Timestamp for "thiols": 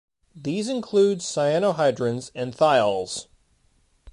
2.57-3.27